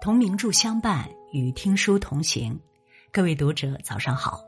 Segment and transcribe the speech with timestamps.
[0.00, 2.58] 同名著相伴，与听书同行。
[3.12, 4.44] 各位读者，早上好，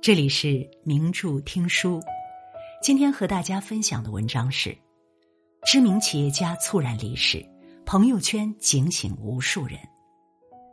[0.00, 2.00] 这里是名著听书。
[2.80, 4.76] 今天和大家分享的文章是：
[5.66, 7.44] 知名企业家猝然离世，
[7.84, 9.76] 朋友圈警醒无数人。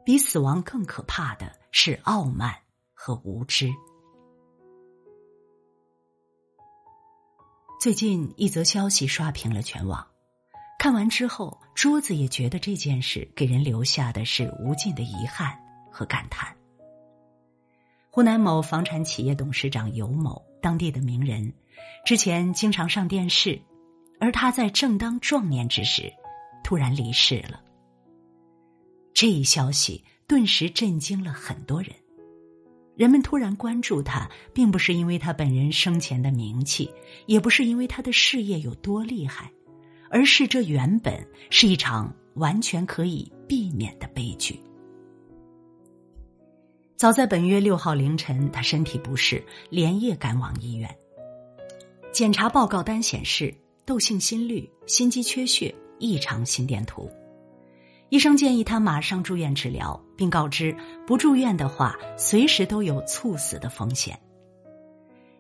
[0.05, 2.55] 比死亡更可怕的是傲慢
[2.93, 3.71] 和无知。
[7.81, 10.05] 最近一则消息刷屏了全网。
[10.77, 15.57] 看完之后，桌子也觉得这件事给人留下的是无尽的遗憾
[15.89, 16.53] 和感叹。
[18.09, 21.53] 湖南某房产企业董事长尤某，当地的名人，
[22.05, 23.61] 之前经常上电视，
[24.19, 26.11] 而他在正当壮年之时，
[26.65, 27.61] 突然离世了。
[29.13, 31.95] 这一消息顿时震惊了很多人，
[32.97, 36.91] 人们突然关注他，并不是因为他本人生前的名气，
[37.25, 39.49] 也不是因为他的事业有多厉害。
[40.09, 44.59] 而是这原本是一场完全可以避免的悲剧。
[46.95, 50.93] 早在本月六号凌晨，他身体不适，连夜赶往医院。
[52.11, 53.53] 检查报告单显示
[53.85, 57.09] 窦性心律、心肌缺血、异常心电图。
[58.09, 64.19] 医生建议他马上住院治疗，并告知不住院的话，随时都有猝死的风险。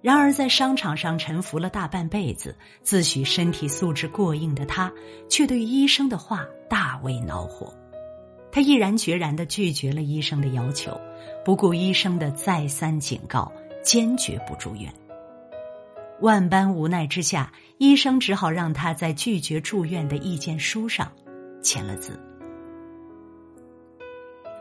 [0.01, 4.89] 然而，在商场上沉浮了大半辈子，自诩身体素质过硬的他，
[5.27, 7.73] 却对医生的话大为恼火。
[8.49, 10.99] 他毅然决然的拒绝了医生的要求，
[11.43, 13.51] 不顾医生的再三警告，
[13.83, 14.91] 坚决不住院。
[16.21, 21.11] 万般无奈之下，医生只好让他在拒绝住院的意见书上
[21.61, 22.17] 签了字。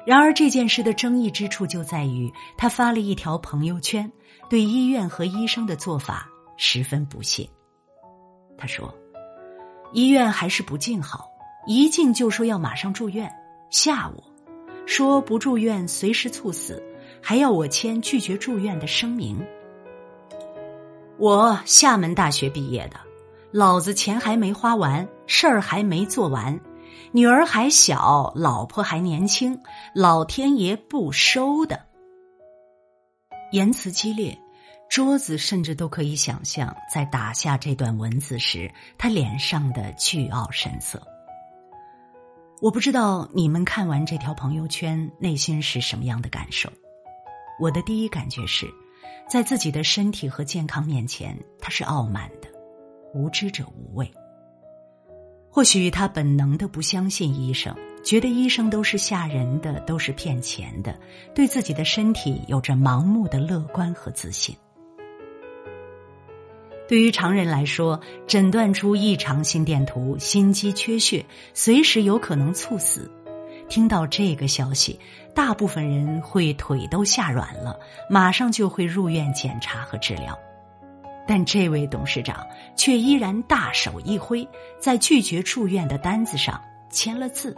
[0.05, 4.11] 然而，这件事的争议之处就在于，他发了一条朋友圈。
[4.49, 7.49] 对医院和医生的做法十分不屑。
[8.57, 8.93] 他说
[9.93, 11.31] ：“医院还是不进好，
[11.67, 13.33] 一进就说要马上住院，
[13.71, 14.25] 吓我，
[14.87, 16.83] 说不住院随时猝死，
[17.23, 19.47] 还要我签拒绝住院的声明。
[21.19, 22.97] 我厦门大学毕业的，
[23.53, 26.59] 老子钱还没花完，事儿还没做完，
[27.13, 29.61] 女儿还小，老婆还年轻，
[29.95, 31.87] 老天爷不收的。”
[33.53, 34.39] 言辞激烈，
[34.89, 41.01] 桌子甚至都可以想象，在打下这段文字时，他脸上的倨傲神色。
[42.61, 46.73] 我不知道你们看完这条朋友圈，内心是什么样的感受。
[47.61, 48.67] 我的第一感觉是，
[49.29, 52.49] 在自己的身体和健康面前，他是傲慢的，
[53.15, 54.11] 无知者无畏。
[55.51, 57.75] 或许他本能的不相信医生。
[58.05, 60.99] 觉得医生都是吓人的，都是骗钱的，
[61.35, 64.57] 对自己的身体有着盲目的乐观和自信。
[66.89, 73.11] 对于常人来说，诊断出异常心电图、心肌缺血，随时有可能猝死。
[73.69, 74.99] 听到这个消息，
[75.35, 77.79] 大部分人会腿都吓软了，
[78.09, 80.37] 马上就会入院检查和治疗。
[81.27, 84.49] 但这位董事长却依然大手一挥，
[84.81, 86.59] 在拒绝住院的单子上
[86.91, 87.55] 签了字。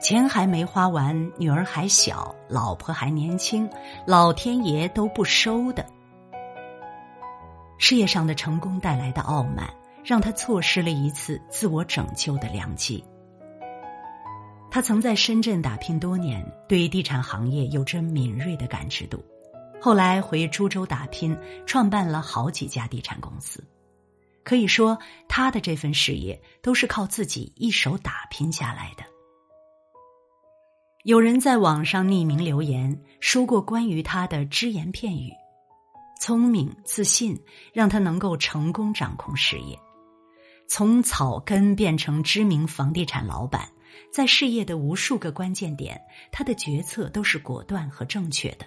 [0.00, 3.68] 钱还没花完，女儿还小，老婆还年轻，
[4.06, 5.84] 老天爷都不收的。
[7.86, 9.68] 事业上的成功带来的傲慢，
[10.02, 13.04] 让他错失了一次自我拯救的良机。
[14.70, 19.22] 他曾在深圳打拼多年，对地产行业有着敏锐的感知度。
[19.82, 21.36] 后来回株洲打拼，
[21.66, 23.62] 创办了好几家地产公司。
[24.44, 29.04] 可以说，他的这份事业都是靠自己一手打拼下来的。
[31.02, 35.30] 有人在网上匿名留言说过关于他的只言片语：
[36.20, 37.38] 聪明、自信，
[37.72, 39.78] 让他能够成功掌控事业，
[40.68, 43.68] 从草根变成知名房地产老板。
[44.10, 46.00] 在事业的无数个关键点，
[46.32, 48.66] 他的决策都是果断和正确的。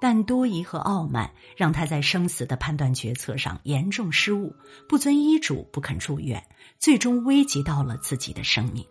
[0.00, 4.54] 但多疑和傲慢让他在生死的判断决策上严重失误，
[4.88, 6.46] 不遵医嘱不肯住院，
[6.78, 8.86] 最终危及到了自己的生命。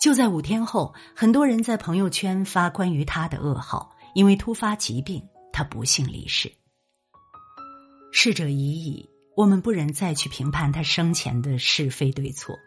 [0.00, 5.26] 就在五天后，很多人在朋友圈发关于他的噩耗，因为突发疾病，
[5.56, 6.52] 他不幸离世。
[8.12, 12.58] 逝者已矣，我们不忍再去评判他生前的是非对错，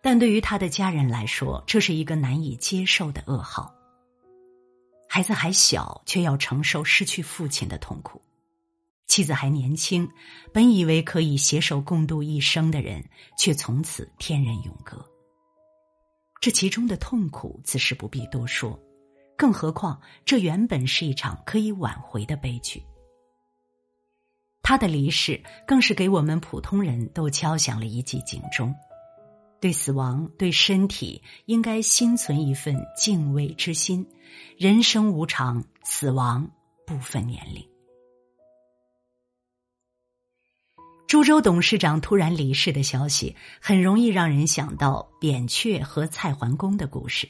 [0.00, 3.74] 但对于他的家人来说，这是一个难以接受的噩耗。
[5.06, 8.22] 孩子还小，却要承受失去父亲的痛苦；
[9.06, 10.10] 妻子还年轻，
[10.50, 13.04] 本以为可以携手共度一生的人，
[13.36, 15.04] 却从此天人永隔。
[16.40, 18.80] 这其中的痛苦自是不必多说，
[19.36, 22.82] 更何况这原本是一场可以挽回的悲剧。
[24.62, 28.74] 他的离世更是给我们普通人都敲响了一记警钟。
[29.60, 34.06] 对死亡、对身体，应该心存一份敬畏之心。
[34.58, 36.50] 人生无常，死亡
[36.86, 37.66] 不分年龄。
[41.06, 47.28] 株洲董事长突然离世的消息，很容易让人想到扁鹊和蔡桓公的故事。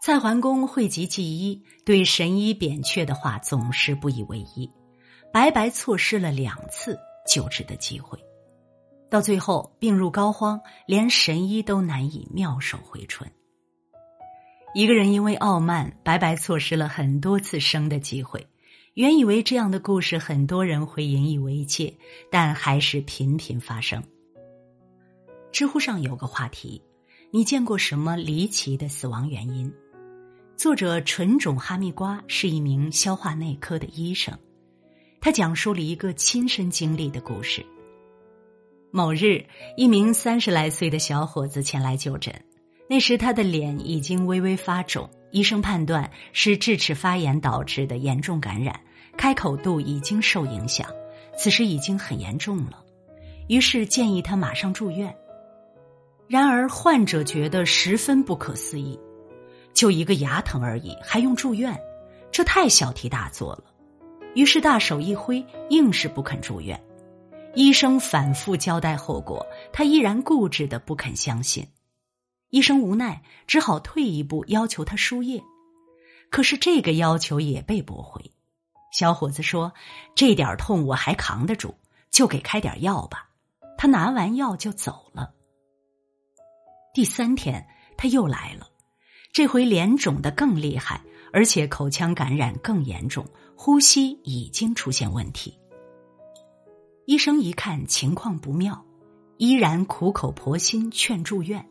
[0.00, 4.70] 蔡桓公讳疾忌医，对神医扁鹊的话总是不以为意，
[5.32, 8.18] 白白错失了两次救治的机会。
[9.10, 13.28] 到最后病入膏肓，连神医都难以妙手回春。
[14.74, 18.46] 一个人因为傲慢，白白错失了很多次生的机会。
[18.94, 21.98] 原以为这样的故事很多人会引以为戒，
[22.30, 24.02] 但还是频频发生。
[25.52, 26.82] 知乎上有个话题：
[27.30, 29.72] 你见过什么离奇的死亡原因？
[30.58, 34.36] 作者纯种哈密瓜是一名消化内科的医生，
[35.20, 37.64] 他讲述了一个亲身经历的故事。
[38.90, 39.46] 某日，
[39.76, 42.34] 一名三十来岁的小伙子前来就诊，
[42.90, 48.80] 那时他的脸已经微微发肿，医生判断是智齿发炎导致的严重感染。
[49.16, 50.90] 开口度已经受影响，
[51.38, 52.82] 此时已经很严重了，
[53.46, 55.14] 于是建议他马上住院。
[56.26, 58.98] 然而患者觉得十分不可思议，
[59.78, 61.80] 就一个牙疼而已，还用住院？
[62.32, 63.62] 这太小题大做了。
[64.34, 66.84] 于是大手一挥，硬是不肯住院。
[67.54, 71.64] 医生反复交代后果，他依然固执的不肯相信。
[72.50, 75.40] 医生无奈，只好退一步要求他输液，
[76.28, 78.32] 可是这个要求也被驳回。
[78.92, 79.72] 小伙子说
[80.16, 81.76] ：“这点痛我还扛得住，
[82.10, 83.28] 就给开点药吧。”
[83.78, 85.32] 他拿完药就走了。
[86.92, 87.64] 第三天
[87.96, 88.66] 他又来了，
[89.38, 91.00] 这回脸肿的更厉害，
[91.32, 93.24] 而且口腔感染更严重，
[93.54, 95.56] 呼吸已经出现问题。
[97.06, 98.84] 医生一看情况不妙，
[99.36, 101.64] 依然苦口婆心劝住院。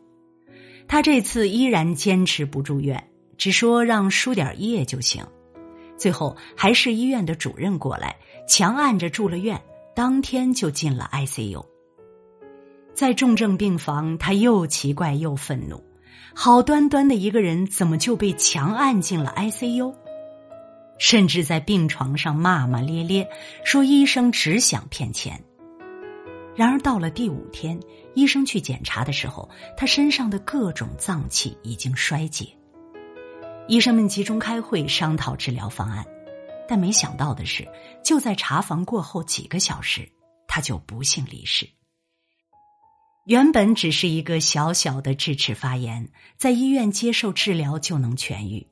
[0.86, 5.22] 他这次依然坚持不住院，只说让输点液就行。
[5.98, 8.16] 最后还是医院的主任过来，
[8.48, 9.62] 强按着住了院，
[9.94, 11.66] 当天就进了 ICU。
[12.94, 15.84] 在重症病房，他又奇怪又愤怒：
[16.40, 19.92] 好端端的一个人，怎么就被强按进了 ICU？
[20.96, 23.28] 甚至在病床上骂骂咧咧，
[23.64, 25.42] 说医生只想骗钱。
[26.54, 27.80] 然而到了第五天，
[28.14, 32.46] 医生去检查的时候，他身上的各种脏器已经衰竭。
[33.66, 36.06] 医生们集中开会商讨治疗方案，
[36.68, 37.66] 但没想到的是，
[38.04, 40.08] 就在查房过后几个小时，
[40.46, 41.68] 他就不幸离世。
[43.28, 46.08] 原本只是一个小小的智齿发炎，
[46.38, 48.66] 在医院接受治疗就能痊愈，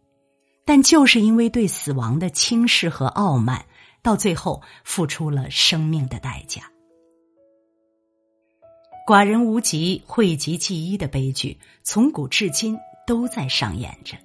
[0.65, 3.67] 但就是因为对死亡的轻视和傲慢，
[4.01, 6.73] 到最后付出了生命的代价。
[9.07, 14.17] 寡人无疾、讳疾忌医的悲剧，从古至今都在上演着。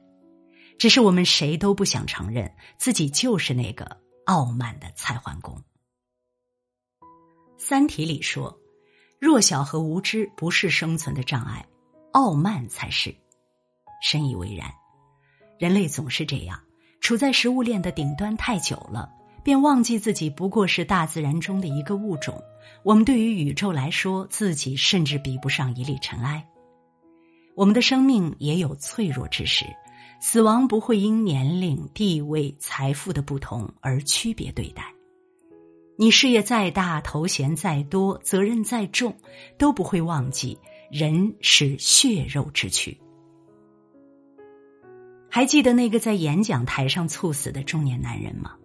[0.80, 5.58] 只是我们谁都不想承认自己就是那个傲慢的蔡桓公。
[7.58, 8.58] 《三体》里说
[9.22, 11.64] ：“弱小和无知不是生存的障碍，
[12.12, 13.14] 傲慢才是。”
[14.02, 14.74] 深以为然。
[15.60, 16.60] 人类总是这样，
[17.02, 19.12] 处在食物链的顶端太久了，
[19.44, 22.42] 便忘记自己不过是大自然中的一个物种。
[22.82, 26.48] 我们对于宇宙来说，自己甚至比不上一粒尘埃。
[27.56, 29.68] 我们的生命也有脆弱之时。
[30.20, 34.84] 死亡不会因年龄、地位、财富的不同而区别对待。
[36.02, 39.16] 你事业再大、头衔再多、责任再重，
[39.60, 40.58] 都不会忘记
[40.90, 43.00] 人是血肉之躯。
[45.30, 48.56] 还记得那个在演讲台上猝死的中年男人吗？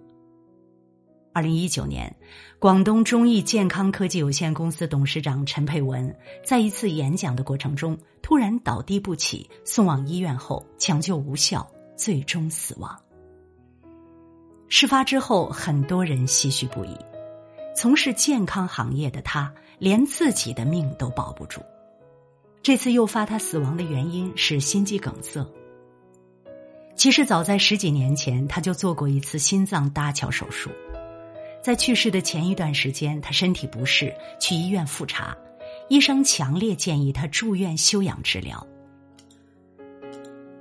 [1.35, 2.17] 二零一九年，
[2.59, 12.99] 广东中益健康科技有限公司董事长陈佩文在一次演讲的过程中突然倒地不起，送往医院后抢救无效，最终死亡。
[14.69, 16.97] 事发之后，很多人唏嘘不已。
[17.77, 21.61] 从事健康行业的他，连自己的命都保不住。
[22.63, 25.47] 这次诱发他死亡的原因是心肌梗塞。
[26.95, 30.71] 其实早在十几年前，他就做过一次心脏搭桥手术。
[31.63, 35.37] 在去世的前一段时间，他身体不适，去医院复查，
[35.91, 38.67] 医生强烈建议他住院休养治疗。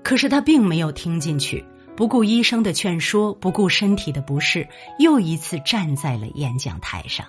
[0.03, 1.63] 可是他并没有听进去，
[1.95, 4.67] 不顾医生的劝说，不顾身体的不适，
[4.99, 7.25] 又一次站在了演讲台上。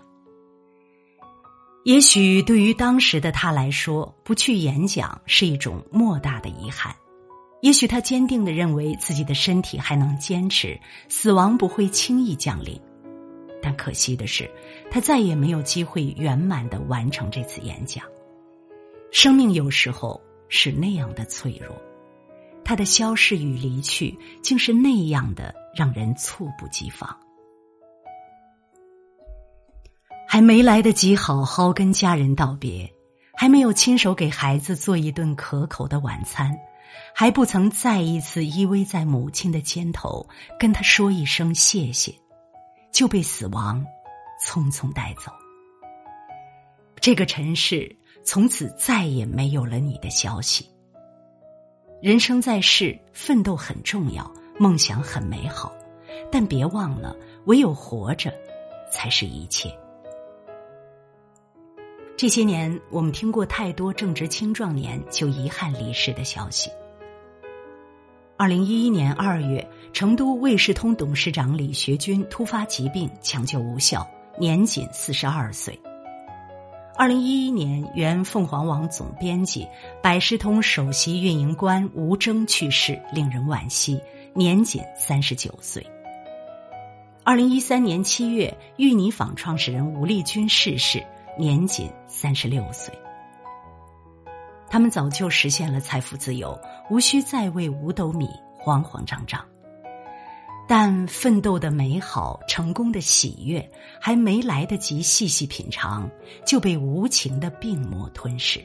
[1.84, 6.94] 也许对于当时的他来说，不去演讲是一种莫大的遗憾。
[7.62, 12.80] 也许他坚定的认为自己的身体还能坚持，死亡不会轻易降临。
[13.62, 14.50] 但可惜的是，
[14.90, 18.04] 他再也没有机会圆满的完成这次演讲。
[19.12, 21.74] 生命有时候是那样的脆弱，
[22.66, 27.16] 他的消逝与离去，竟是那样的让人猝不及防。
[30.26, 32.92] 还没来得及好好跟家人道别，
[33.36, 36.58] 还没有亲手给孩子做一顿可口的晚餐，
[37.14, 42.12] 还不曾再一次依偎在母亲的肩头跟他说一声谢谢，
[42.92, 43.86] 就被死亡
[44.44, 45.30] 匆匆带走。
[47.00, 50.68] 这个城市从此再也没有了你的消息。
[52.06, 55.72] 人生在世，奋斗很重要，梦想很美好，
[56.30, 58.32] 但别忘了，唯有活着，
[58.92, 59.76] 才是一切。
[62.16, 66.70] 这些年，我们听过太多正值青壮年就遗憾离世的消息。
[68.36, 74.08] 二零一一年二月，成都卫视通董事长李学军突发疾病，抢救无效，
[74.38, 75.76] 年仅四十二岁。
[76.98, 79.68] 二零一一年，原凤凰网总编辑、
[80.02, 84.00] 百视通首席运营官吴征去世，令人惋惜，
[84.32, 85.86] 年仅三十九岁。
[87.22, 91.04] 二零一三年七月，玉泥坊创始人吴丽君逝世。
[91.38, 92.94] 年仅三十六岁，
[94.70, 98.26] 他们早就实现了财富自由，无需再为五斗米
[98.56, 99.38] 慌慌张张。
[100.68, 103.70] 但奋斗的美好、成功的喜悦，
[104.00, 106.10] 还没来得及细细品尝，
[106.44, 108.64] 就被无情的病魔吞噬。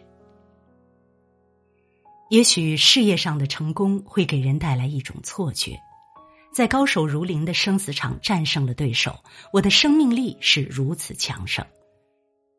[2.29, 5.79] 也许事业上的成功会给人带来一种错觉，
[6.51, 9.19] 在高手如林的生死场战胜了对手，
[9.53, 11.63] 我的生命力是如此强盛。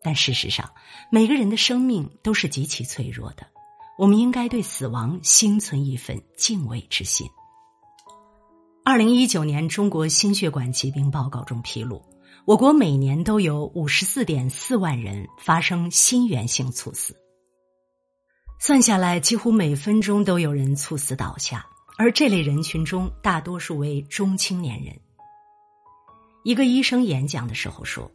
[0.02, 0.70] 但事实上，
[1.10, 3.46] 每个人的生命都是极其脆弱的。
[3.98, 7.26] 我们应该对死亡心存一份敬畏之心。
[8.84, 12.02] 二零一九年中国心血管疾病报告中披露，
[12.44, 17.16] 我国每年都有五十四点四万人发生心源性猝死。
[18.58, 21.64] 算下来，几乎每分钟都有人猝死倒下，
[21.96, 25.00] 而这类人群中大多数为中青年人。
[26.42, 28.10] 一个医生演讲的时候说。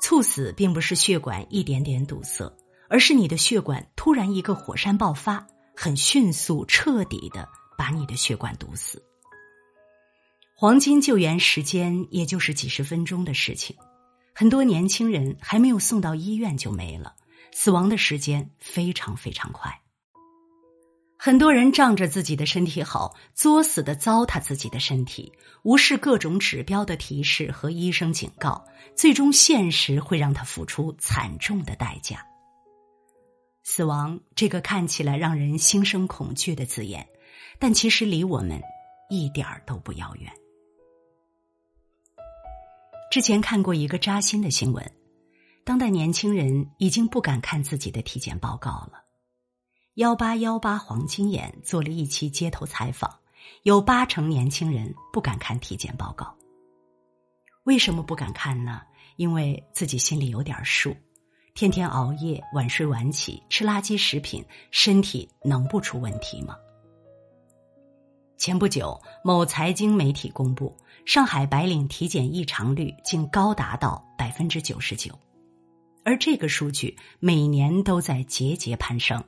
[0.00, 2.52] 猝死并不是血管一点点堵塞，
[2.88, 9.00] 而是你的血管突然一个火山爆发，很迅速、彻底的把你的血管堵死。
[10.62, 13.74] 黄金救援时间也就是几十分钟的事情，
[14.32, 17.16] 很多年轻人还没有送到医院就没了，
[17.50, 19.80] 死亡的时间非常非常快。
[21.18, 25.32] 很多人仗着自己的身体好，作死的糟蹋自己的身体，
[25.64, 28.64] 无视各种指标的提示和医生警告，
[28.94, 32.24] 最终现实会让他付出惨重的代价。
[33.64, 37.08] 死亡这个看起来让人心生恐惧的字眼，
[37.58, 38.62] 但其实离我们
[39.10, 40.32] 一点儿都不遥远。
[43.12, 44.90] 之前看过一个扎心的新闻，
[45.66, 49.04] 当代年轻人已经不敢看自己的体检报告了。
[49.96, 53.18] 幺八幺八黄金眼做了一期街头采访，
[53.64, 56.34] 有八成年轻人不敢看体检报告。
[57.64, 58.80] 为什么不敢看呢？
[59.16, 60.96] 因为自己心里有点数，
[61.52, 66.56] 天天熬夜、晚睡晚起、吃垃圾食品，身体能不出问题吗？
[68.38, 75.18] 前不久，某财经媒体公布，上海白领体检异常率竟高达到百分之九十九，
[76.04, 79.22] 而这个数据每年都在节节攀升。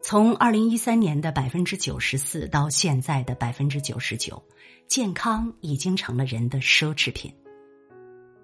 [0.00, 4.42] 从二零一三年的百分之九十四到现在的百分之九十九，
[4.86, 7.32] 健康已经成了人的奢侈品。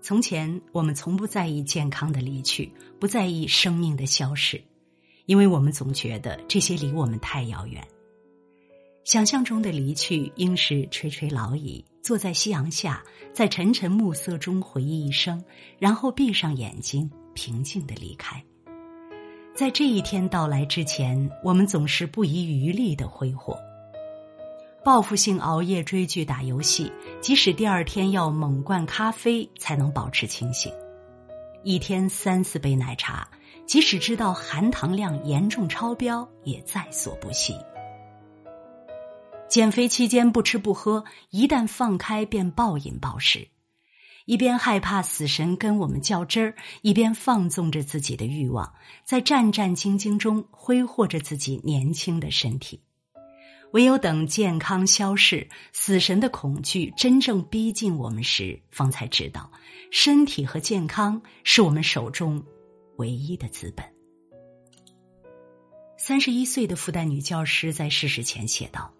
[0.02, 4.60] 从前，我们从不在意健康的离去，不在意生命的消逝，
[5.26, 7.86] 因为我们总觉得这些离我们太遥远。
[9.04, 13.02] 想象中的离去，应是垂垂老矣，坐在夕阳下，
[13.32, 15.42] 在沉沉暮色中回忆一生，
[15.78, 18.44] 然后闭上眼睛，平静的离开。
[19.54, 23.58] 在这一天到来之前，我们总是不遗余力的挥霍，
[24.84, 30.70] 报复性熬夜追剧打游戏，即使第二天要猛灌咖啡才能保持清醒；
[31.64, 33.28] 一天三四杯奶茶，
[33.66, 37.54] 即使知道含糖量严重超标也在所不惜。
[39.50, 43.48] 减肥期间不吃不喝，一旦放开便暴饮暴食。
[44.24, 48.72] 一边害怕死神跟我们较真儿，一边放纵着自己的欲望，
[49.04, 52.80] 在战战兢兢中挥霍着自己年轻的身体。
[53.72, 59.50] 唯有等健康消逝，死神的恐惧真正逼近我们时，方才知道，
[59.90, 62.40] 身体和健康是我们手中
[62.98, 63.84] 唯一的资本。
[65.98, 68.92] 三十一岁的复旦女教师在逝世前写道：“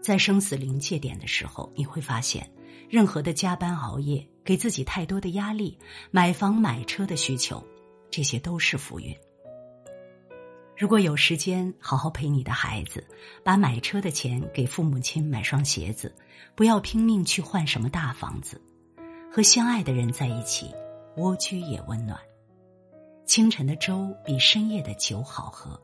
[0.00, 2.50] 在生死临界点的时候，你会发现。”
[2.88, 5.78] 任何的加班熬夜，给自己太多的压力，
[6.10, 7.62] 买房买车的需求，
[8.10, 9.14] 这些都是浮云。
[10.74, 13.06] 如果有时间，好好陪你的孩子，
[13.44, 16.14] 把买车的钱给父母亲买双鞋子，
[16.54, 18.58] 不要拼命去换什么大房子。
[19.30, 20.74] 和相爱的人在一起，
[21.18, 22.18] 蜗居也温暖。
[23.26, 25.78] 清晨的粥比深夜的酒好喝。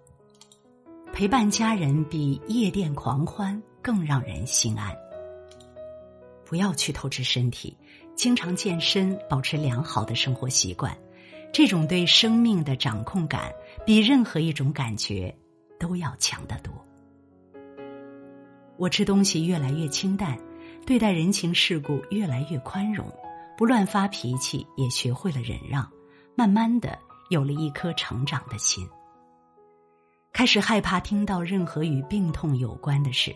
[1.13, 4.97] 陪伴家人比夜店狂欢更让人心安。
[6.47, 7.77] 不要去透支身体，
[8.17, 10.97] 经常健身，保持良好的生活习惯。
[11.53, 13.53] 这种对生命的掌控感，
[13.85, 15.33] 比任何一种感觉
[15.79, 16.73] 都要强得多。
[18.77, 20.37] 我吃东西越来越清淡，
[20.85, 23.07] 对待人情世故越来越宽容，
[23.57, 25.89] 不乱发脾气，也学会了忍让，
[26.35, 26.99] 慢慢的
[27.29, 28.89] 有了一颗成长的心。
[30.33, 33.33] 开始害怕听到任何与病痛有关的事，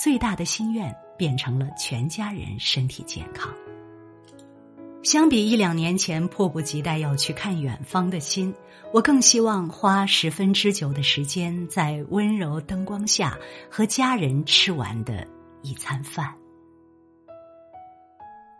[0.00, 3.52] 最大的心愿变成了全家人身体健康。
[5.02, 8.54] 相比一两年前迫不及待要去看远方的心，
[8.92, 13.36] 我更希望花十分之久的时间在温柔灯光下
[13.68, 15.26] 和家人吃完的
[15.62, 16.32] 一餐饭。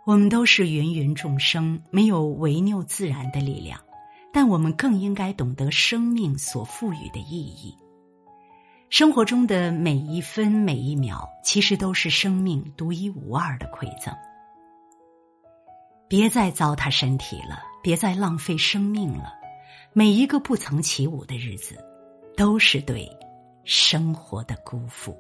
[0.04, 3.78] 我们都是芸芸众生，没有违拗自然的力量，
[4.32, 7.72] 但我们更应该懂得生命所赋予的意义。
[8.92, 14.14] 生活中的每一分每一秒，其实都是生命独一无二的馈赠。
[16.06, 19.32] 别再糟蹋身体了，别再浪费生命了。
[19.94, 21.82] 每一个不曾起舞的日子，
[22.36, 23.08] 都是对
[23.64, 25.18] 生活的辜负。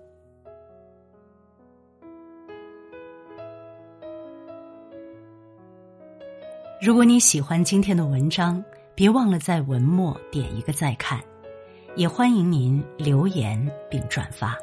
[6.78, 8.62] 如果你喜欢今天的文章，
[8.94, 11.18] 别忘了在文末点一个再看，
[11.96, 14.58] 也欢迎您留言并转发。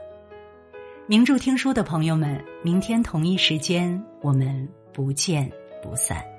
[1.07, 5.51] 名著听书的朋友们，明天同一时间我们不见。
[5.81, 6.39] 不散。